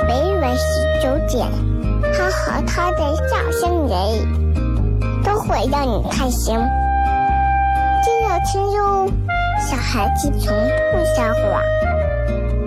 [0.07, 1.49] 每晚十九点，
[2.27, 3.95] 他和他的笑声人，
[5.23, 6.57] 都会让你开心。
[8.03, 9.09] 记得听哟，
[9.61, 10.53] 小孩子从
[10.91, 11.63] 不撒谎，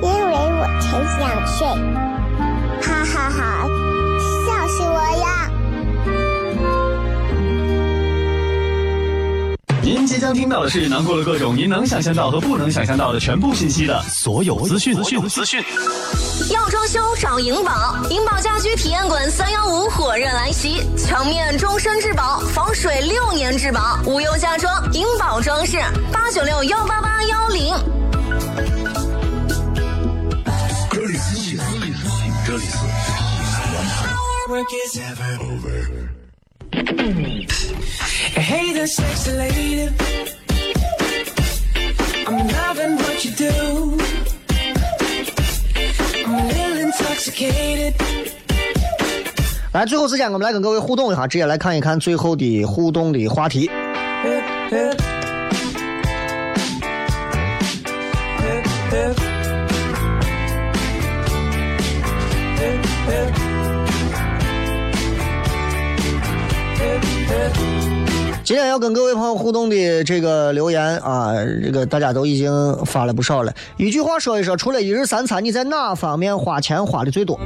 [0.01, 1.67] 因为我才两岁。
[2.81, 3.67] 哈哈哈，
[4.47, 5.51] 笑死我呀！
[9.81, 14.95] 您即将听到的是囊括了各种您能想象到和不能想象到的全部信息的所有资讯。
[14.95, 15.61] 资讯资讯。
[16.49, 25.77] 要装修找银宝，银宝家居体验馆三幺五火热来袭，墙面终身质保，防水六年质保，无忧家装，银宝装饰，
[26.11, 27.75] 八九六幺八八幺零。
[30.91, 31.99] 这里是这里是。
[49.73, 53.69] 来，最后时间我们来跟各位互动一下，直接来看一看最后的互动的话题。
[68.49, 73.53] 今天要跟各位朋友互动的这个留言啊，这个大家都已经发了不少了。
[73.77, 77.39] 一句话说一说，除了一日三餐，你在哪方面花钱花的最多.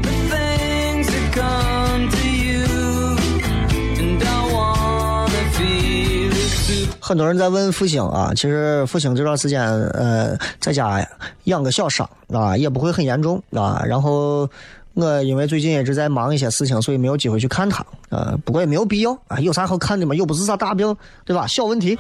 [7.01, 11.06] 很多人在问复兴啊，其实复兴这段时间呃在家
[11.43, 13.84] 养个小伤啊，也不会很严重啊。
[13.86, 14.49] 然后
[14.95, 18.37] 我因为最近一直在忙一些事情，所以没有机会去看他啊。
[18.45, 20.13] 不过也没有必要啊，有啥好看的嘛？
[20.13, 21.47] 又不是啥大病，对吧？
[21.47, 21.97] 小问题。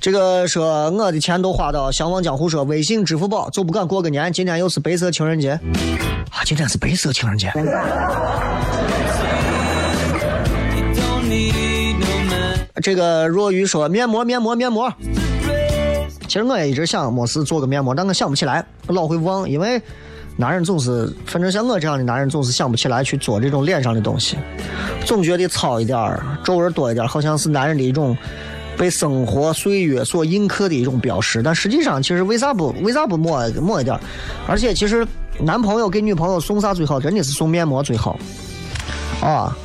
[0.00, 4.32] 这个说我的钱都花到相忘江湖说微信、支付宝，就不敢过个年。
[4.32, 5.50] 今天又是白色情人节
[6.30, 6.42] 啊！
[6.44, 7.52] 今天是白色情人节。
[12.80, 14.90] 这个若愚说面膜面膜面膜，
[16.28, 19.80] 其实我也一直想没事做个面膜，但我想不起来，老会忘，因为
[20.36, 24.36] 男人总是，反正像我这样的男人总是想不起来去做这种脸上的东西，
[25.06, 28.16] 总觉得糙一点儿，皱纹多一点儿，好像是男人的一种
[28.76, 31.42] 被生活岁月所印刻的一种标识。
[31.42, 33.98] 但实际上，其实为啥不为啥不抹抹一点？
[34.46, 35.04] 而且其实
[35.40, 37.00] 男朋友给女朋友送啥最好？
[37.00, 38.18] 真的是送面膜最好
[39.22, 39.56] 啊！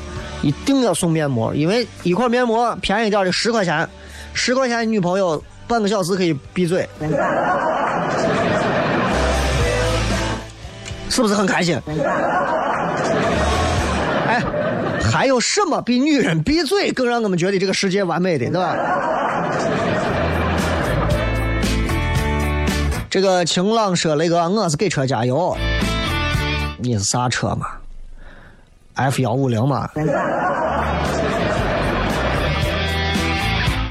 [0.41, 3.87] 一定要送面膜，因为一块面膜便宜点的十块钱，
[4.33, 6.87] 十块钱女朋友半个小时可以闭嘴，
[11.09, 11.79] 是不是很开心？
[14.27, 14.41] 哎，
[15.11, 18.75] 还有什么比女人闭嘴更让我们觉得这个世界完美的，对吧？
[23.09, 25.55] 这个晴朗说那个我是给车加油，
[26.79, 27.67] 你是啥车嘛
[28.95, 29.87] ？F 幺五零嘛。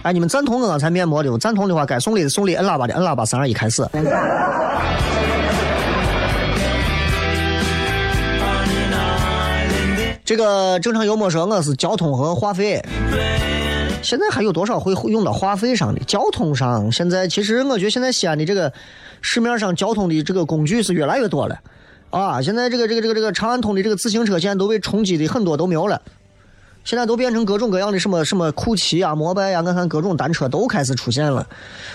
[0.03, 1.39] 哎，你们赞同我刚才面膜的不？
[1.39, 3.87] 赞同的话，该送礼的送礼，摁喇叭的摁喇叭，三二一，开始。
[10.25, 12.85] 这个正常幽默说我是交通和话费，
[14.03, 16.01] 现在还有多少会用到话费上的？
[16.01, 18.73] 交通上现在其实我觉得现在西安的这个
[19.21, 21.57] 市面上交通的这个工具是越来越多了。
[22.11, 26.03] 啊，现在这个这个这个这个长安通的这个自行车现在都被冲击的很多都没有了，
[26.85, 31.47] 现在都变成各种各样的什么什么酷骑啊、摩拜呀、我看各种单车都开始出现了，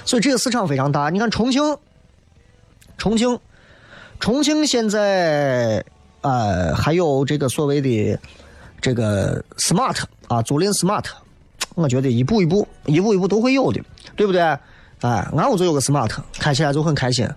[0.05, 1.09] 所以这个市场非常大。
[1.09, 1.77] 你看重庆，
[2.97, 3.39] 重庆，
[4.19, 5.83] 重庆现在
[6.21, 8.17] 呃还有这个所谓的
[8.79, 11.05] 这个 smart 啊，租赁 smart，
[11.75, 13.81] 我觉得一步一步一步一步都会有的，
[14.15, 14.41] 对不对？
[15.01, 16.09] 哎，俺屋就有个 smart，
[16.39, 17.27] 开起来就很开心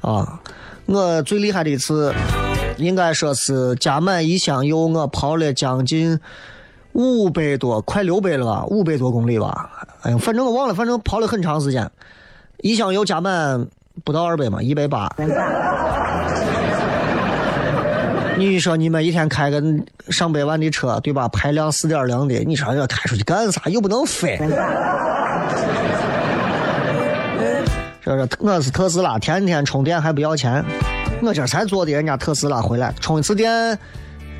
[0.00, 0.40] 啊。
[0.86, 2.14] 我最厉害的一次，
[2.76, 6.18] 应该说是加满一箱油，我跑了将近
[6.92, 9.70] 五百多，快六百了吧，五百多公里吧。
[10.02, 11.90] 哎呀，反正我忘了，反正跑了很长时间。
[12.62, 13.66] 一箱油加满
[14.04, 15.10] 不到二百嘛，一百八。
[18.36, 19.62] 你说你们一天开个
[20.08, 21.28] 上百万的车，对吧？
[21.28, 23.62] 排量四点零的，你说这开出去干啥？
[23.66, 24.38] 又不能飞。
[28.02, 30.64] 这是我是特斯拉，天天充电还不要钱。
[31.22, 33.78] 我这才坐的人家特斯拉回来，充一次电，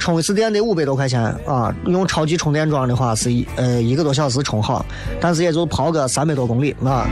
[0.01, 1.73] 充一次电得五百多块钱啊！
[1.87, 4.85] 用超级充电桩的话是一呃一个多小时充好，
[5.21, 7.07] 但是也就跑个三百多公里啊。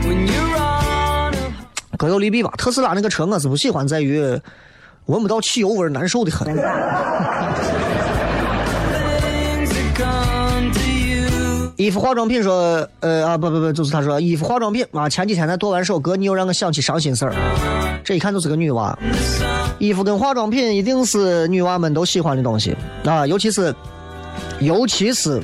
[1.97, 2.51] 各有利弊吧。
[2.57, 4.19] 特斯拉那个车我是不喜欢，在于
[5.05, 6.47] 闻不到汽油味，难受的很。
[11.77, 17.33] 衣服化妆品说，呃啊不不不，就是他说衣服化妆品啊，前几天才做完手哥，你又让我想起伤心事儿。
[18.03, 18.97] 这一看就是个女娃，
[19.79, 22.75] 衣服跟化妆品一定是女娃们都喜欢的东西
[23.05, 23.73] 啊，尤其是
[24.59, 25.41] 尤其是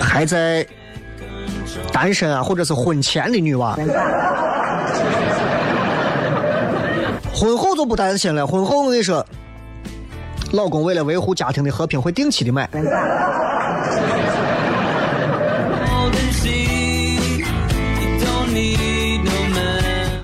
[0.00, 0.66] 还在
[1.92, 3.76] 单身啊或者是婚前的女娃。
[7.34, 9.22] 婚后就不担心了，婚后我跟你说，
[10.52, 12.66] 老公为了维护家庭的和平，会定期的买。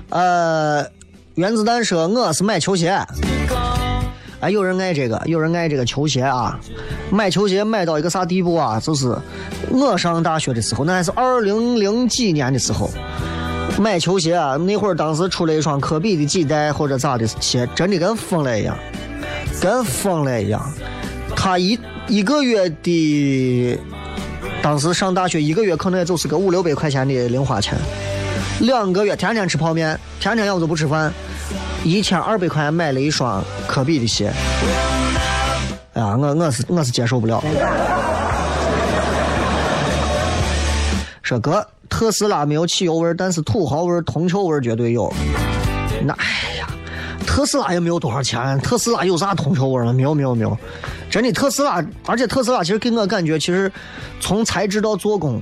[0.09, 0.83] 呃，
[1.35, 2.95] 原子弹说我是买球鞋，
[4.39, 6.59] 哎，有人爱这个，有人爱这个球鞋啊。
[7.09, 8.79] 买球鞋买到一个啥地步啊？
[8.79, 9.17] 就是
[9.71, 12.87] 我上大学的时候，那还是二零零几年的时候，
[13.79, 18.77] 买球鞋啊，那会儿当时出了一双科比的几代或者咋的鞋，真的跟疯了一样，
[19.59, 20.63] 跟疯了一样。
[21.35, 23.79] 他一一个月的，
[24.61, 27.75] 当时上大学一个月可能也就是个五六百块钱的零花钱。
[28.59, 31.11] 两个月天天吃泡面，天天要不就不吃饭，
[31.83, 34.31] 一千二百块钱买了一双科比的鞋。
[35.93, 37.43] 哎呀，我我是我是接受不了。
[41.21, 45.11] 说哥，特斯拉没有汽油味儿，但是土豪味儿、铜臭味儿绝对有。
[46.03, 46.67] 那哎呀，
[47.25, 49.93] 特斯拉也没有多少钱，特斯拉有啥铜臭味儿吗？
[49.93, 50.57] 没有没有没有，
[51.09, 53.71] 真的特斯拉，而且特斯拉其实给我感觉，其实
[54.19, 55.41] 从材质到做工。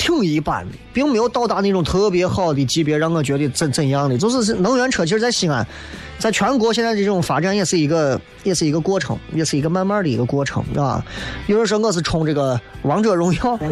[0.00, 4.16] 挺一般的，并没有到达那种特别好的级别，让我觉得怎怎样的。
[4.16, 5.64] 就是能源车，其实，在西安，
[6.18, 11.04] 在全国现在的这种发展，也是一个，也是一个过程，也是一个慢慢的一个过程，啊。
[11.48, 13.58] 有人说我是冲这个王者荣耀。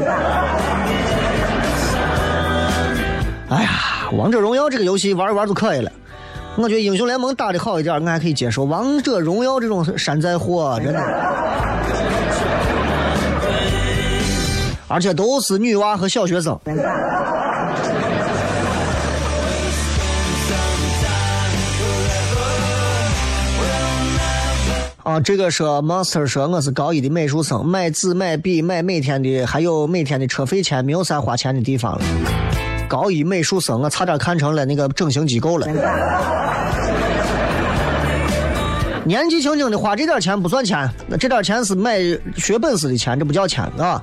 [3.48, 3.70] 哎呀，
[4.12, 5.90] 王者荣耀这个游戏玩一玩就可以了。
[6.56, 8.64] 我觉得英雄联盟打的好一点，我还可以接受。
[8.64, 11.00] 王者荣耀这种山寨货，真的。
[14.88, 16.58] 而且都是女娃和小学生。
[25.04, 32.04] 啊，这个说 Monster 说我是高一的美术生，买纸买笔买每天的，还有每天的车费钱，没有啥花钱的地方了。
[32.88, 35.66] 高一美术生，我差点看成了那个整形机构了。
[39.08, 41.98] 年纪轻轻的花这点钱不算钱，那这点钱是买
[42.36, 44.02] 学本事的钱，这不叫钱啊。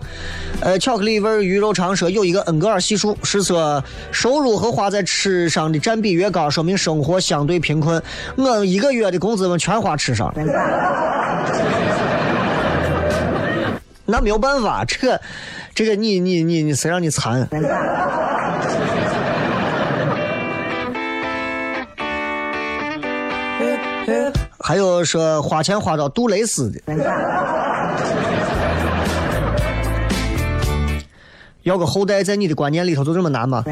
[0.62, 8.02] 呃，巧克力味鱼肉肠说有一个恩格尔系数，是说收入和花在吃上的占比越高，说明生活相对贫困。
[8.36, 10.34] 我一个月的工资们全花吃上，
[14.08, 15.22] 那没有办法，这个
[15.76, 17.48] 这个你你你你谁让你馋？
[24.68, 26.82] 还有说花钱花到杜蕾斯的，
[31.62, 33.64] 要个后代在你的观念里头就这么难吗？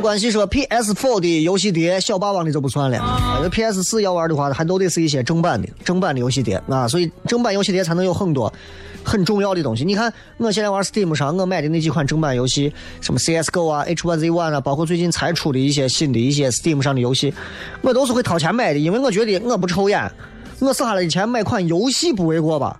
[0.00, 2.98] 关系说 PS4 的游戏碟小霸王的就不算了
[3.50, 8.52] ，PS4 要玩的话还都得是一些正版的正版的游戏碟啊，所以正版游戏碟才能有很多。
[9.04, 12.70] 很重要的东西，你看，我现在玩 Steam 上我买的那几款正版游戏，
[13.00, 17.32] 什么 CS:GO 啊、H1Z1 啊，包括最近才出的一些新的一些 Steam 上的游戏，
[17.80, 20.10] 我都是会掏钱买的，因为我觉得我不抽烟，
[20.58, 22.78] 我省下来的钱买款游戏不为过吧？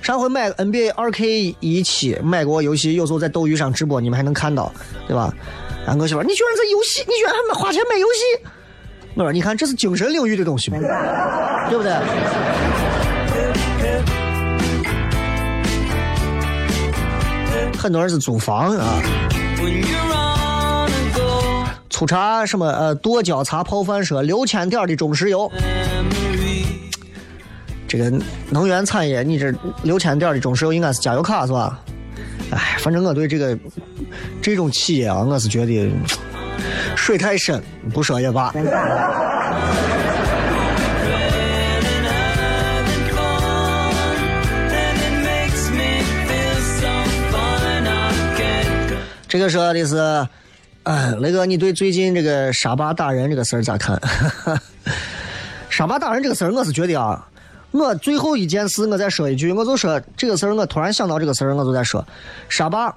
[0.00, 4.72] 上回买 NBA 2K 一期买过游戏，有时候在斗鱼上直播，你们还能看到，
[5.08, 5.34] 对吧？
[5.84, 8.20] 然后我媳妇，你居然在游戏，你居然还买花钱买游戏？
[9.14, 10.78] 我说，你看这是精神领域的东西嘛，
[11.68, 11.92] 对不对？
[17.76, 19.02] 很多人是租房啊，
[21.90, 25.50] 粗茶什么呃剁椒茶泡饭说六千点的中石油，
[27.88, 28.10] 这个
[28.50, 29.52] 能源产业你这
[29.82, 31.80] 六千点的中石油应该是加油卡是吧？
[32.52, 33.58] 哎，反正我对这个
[34.42, 35.88] 这种企业啊，我是觉得
[36.96, 37.62] 水太深，
[37.94, 38.52] 不说也罢。
[49.28, 49.96] 这个说的是，
[50.82, 53.98] 哎，雷哥，你对最近这个沙巴打人这个事儿咋看？
[55.70, 57.26] 沙巴打人这个事儿，我是觉得啊，
[57.70, 62.04] 我最后一件事，我再说一句，我就说这个事儿，我突然想到这个事儿，我就在说，
[62.50, 62.94] 沙巴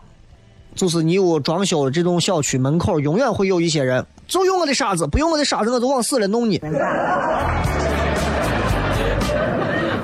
[0.75, 6.61] 就是你屋装修的这种小区门口，永远会有一些人，就用我的沙子，不用我的沙子，我就往死了弄你。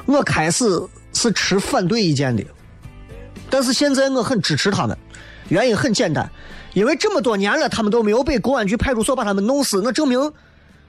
[0.05, 0.65] 我开始
[1.13, 2.43] 是持反对意见的，
[3.49, 4.97] 但是现在我很支持他们。
[5.49, 6.29] 原因很简单，
[6.73, 10.31] 因为这么多年了，他们都没有被公安局派出所把他们弄死，那证明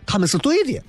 [0.07, 0.81] 他们是对的。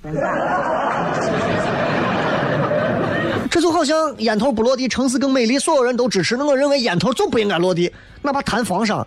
[3.54, 7.88] 这就好像烟头不落地，城市更美丽，所有人都支持，那我认为烟头就不应该落地，
[8.20, 9.06] 哪怕弹房上。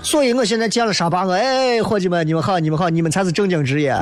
[0.00, 3.92] 所以我现在见了沙巴，我哎，伙计们，你们好，你们好，你们才是正经职业。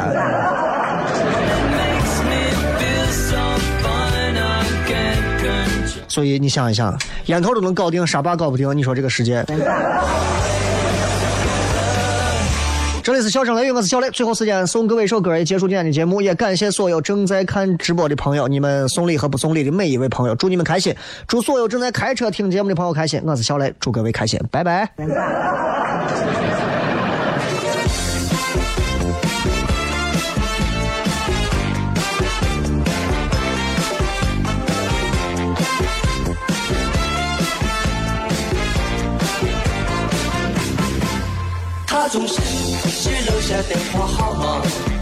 [6.07, 6.95] 所以你想一想，
[7.29, 9.43] 烟头都能搞定，沙巴搞不定，你说这个世界？
[13.11, 14.09] 这里是笑声雷雨，我是小雷。
[14.11, 16.23] 最后时间送各位一首歌，也结束今天的节目。
[16.23, 20.95] 也感谢所有正在看直播的朋友，你们送礼和不送礼的每一位朋友，祝你们开心，
[21.27, 23.21] 祝所有正在开车听节目的朋友开心。
[23.27, 24.89] 我是小雷，祝各位开心，拜拜。
[41.89, 42.41] 他总是
[43.03, 45.00] 只留下电话号码，